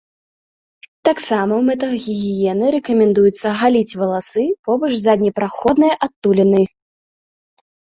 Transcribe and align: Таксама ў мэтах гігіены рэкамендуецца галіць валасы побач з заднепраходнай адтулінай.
Таксама 1.09 1.51
ў 1.57 1.63
мэтах 1.67 1.91
гігіены 2.07 2.65
рэкамендуецца 2.77 3.47
галіць 3.63 3.97
валасы 4.01 4.49
побач 4.67 4.91
з 4.99 5.03
заднепраходнай 5.09 5.91
адтулінай. 6.09 6.65